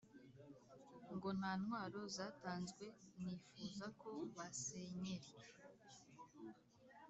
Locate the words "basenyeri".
4.35-5.29